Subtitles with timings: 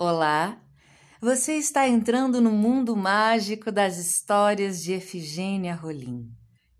[0.00, 0.64] Olá!
[1.20, 6.30] Você está entrando no mundo mágico das histórias de Efigênia Rolim.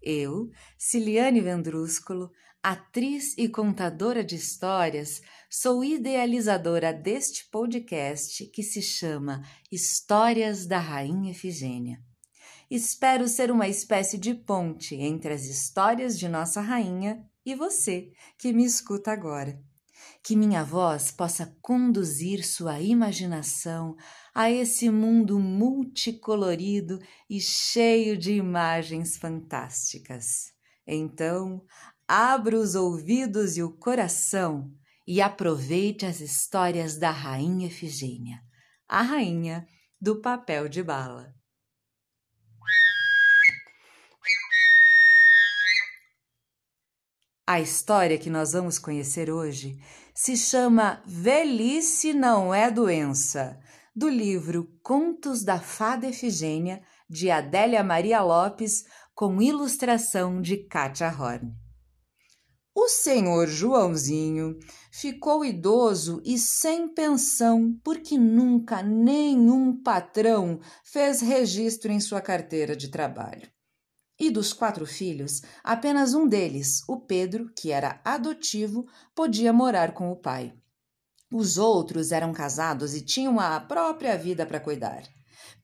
[0.00, 0.48] Eu,
[0.78, 2.30] Ciliane Vendrúsculo,
[2.62, 5.20] atriz e contadora de histórias,
[5.50, 11.98] sou idealizadora deste podcast que se chama Histórias da Rainha Efigênia.
[12.70, 18.52] Espero ser uma espécie de ponte entre as histórias de nossa rainha e você que
[18.52, 19.60] me escuta agora
[20.22, 23.96] que minha voz possa conduzir sua imaginação
[24.34, 26.98] a esse mundo multicolorido
[27.28, 30.52] e cheio de imagens fantásticas.
[30.86, 31.62] Então,
[32.06, 34.70] abra os ouvidos e o coração
[35.06, 38.40] e aproveite as histórias da Rainha Efigênia,
[38.86, 39.66] a rainha
[40.00, 41.37] do papel de bala.
[47.50, 49.78] A história que nós vamos conhecer hoje
[50.14, 53.58] se chama Velhice Não É Doença,
[53.96, 61.50] do livro Contos da Fada Efigênia, de Adélia Maria Lopes, com ilustração de Katia Horn.
[62.74, 64.58] O senhor Joãozinho
[64.92, 72.88] ficou idoso e sem pensão porque nunca nenhum patrão fez registro em sua carteira de
[72.88, 73.48] trabalho.
[74.20, 80.10] E dos quatro filhos, apenas um deles, o Pedro, que era adotivo, podia morar com
[80.10, 80.52] o pai.
[81.32, 85.04] Os outros eram casados e tinham a própria vida para cuidar.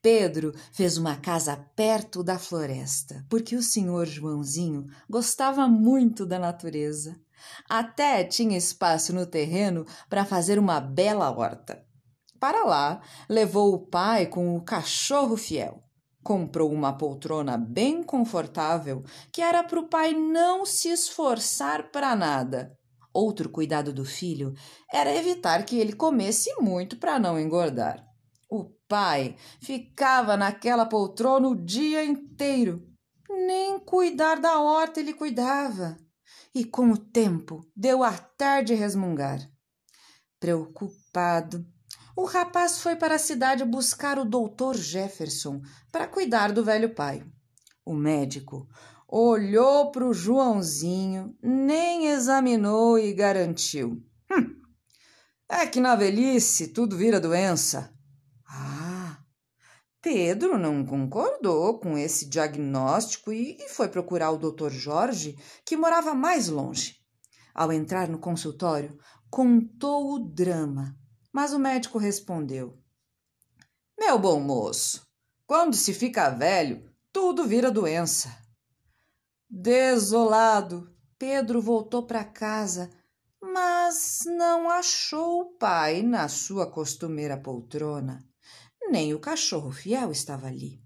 [0.01, 7.19] Pedro fez uma casa perto da floresta, porque o senhor Joãozinho gostava muito da natureza.
[7.69, 11.83] Até tinha espaço no terreno para fazer uma bela horta.
[12.39, 15.85] Para lá, levou o pai com o cachorro fiel
[16.25, 22.75] comprou uma poltrona bem confortável que era para o pai não se esforçar para nada.
[23.13, 24.55] Outro cuidado do filho
[24.91, 28.03] era evitar que ele comesse muito para não engordar.
[28.49, 32.83] O pai ficava naquela poltrona o dia inteiro.
[33.29, 35.95] Nem cuidar da horta ele cuidava.
[36.55, 39.47] E com o tempo deu a tarde resmungar.
[40.39, 41.63] Preocupado,
[42.15, 45.61] o rapaz foi para a cidade buscar o doutor Jefferson
[45.91, 47.25] para cuidar do velho pai.
[47.85, 48.67] O médico
[49.07, 54.61] olhou para o Joãozinho, nem examinou e garantiu: hum,
[55.49, 57.93] É que na velhice tudo vira doença.
[58.47, 59.19] Ah!
[60.01, 66.47] Pedro não concordou com esse diagnóstico e foi procurar o doutor Jorge, que morava mais
[66.47, 66.95] longe.
[67.53, 68.97] Ao entrar no consultório,
[69.29, 70.95] contou o drama
[71.35, 72.81] mas o médico respondeu:
[73.99, 75.05] Meu bom moço,
[75.45, 78.33] quando se fica velho, tudo vira doença.
[79.49, 82.89] Desolado, Pedro voltou para casa,
[83.41, 88.25] mas não achou o pai na sua costumeira poltrona.
[88.89, 90.81] Nem o cachorro fiel estava ali.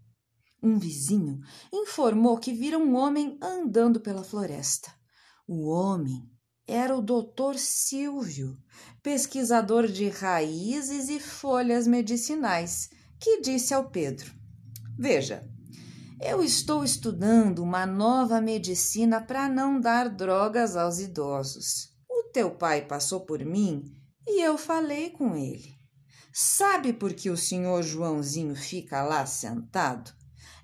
[0.63, 4.91] Um vizinho informou que vira um homem andando pela floresta.
[5.47, 6.27] O homem
[6.69, 8.57] era o doutor Silvio,
[9.01, 14.31] pesquisador de raízes e folhas medicinais, que disse ao Pedro:
[14.97, 15.49] Veja,
[16.21, 21.89] eu estou estudando uma nova medicina para não dar drogas aos idosos.
[22.09, 23.85] O teu pai passou por mim
[24.27, 25.73] e eu falei com ele.
[26.31, 30.13] Sabe por que o senhor Joãozinho fica lá sentado?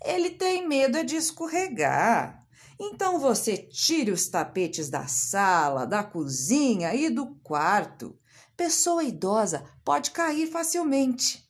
[0.03, 2.44] Ele tem medo de escorregar.
[2.79, 8.17] Então você tire os tapetes da sala, da cozinha e do quarto.
[8.55, 11.43] Pessoa idosa pode cair facilmente.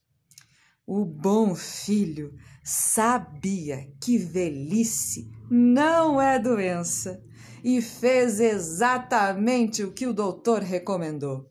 [0.85, 7.23] O bom filho sabia que velhice não é doença
[7.63, 11.49] e fez exatamente o que o doutor recomendou.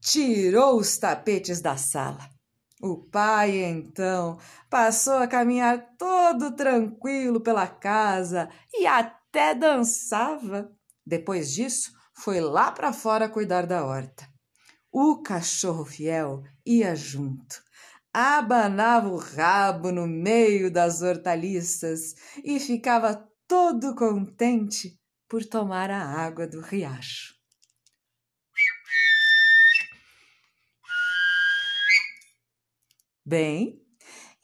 [0.00, 2.28] Tirou os tapetes da sala.
[2.84, 10.68] O pai, então, passou a caminhar todo tranquilo pela casa e até dançava.
[11.06, 14.28] Depois disso, foi lá para fora cuidar da horta.
[14.90, 17.62] O cachorro fiel ia junto,
[18.12, 24.98] abanava o rabo no meio das hortaliças e ficava todo contente
[25.28, 27.41] por tomar a água do riacho.
[33.24, 33.80] Bem,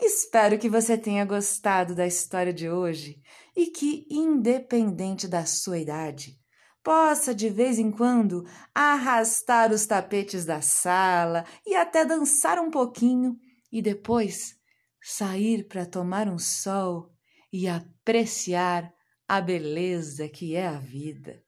[0.01, 3.21] espero que você tenha gostado da história de hoje
[3.57, 6.39] e que, independente da sua idade,
[6.81, 13.37] possa de vez em quando arrastar os tapetes da sala e até dançar um pouquinho
[13.71, 14.57] e depois
[15.03, 17.13] sair para tomar um sol
[17.53, 18.95] e apreciar
[19.27, 21.43] a beleza que é a vida.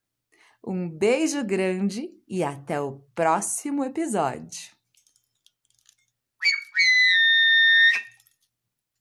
[0.66, 4.79] Um beijo grande e até o próximo episódio.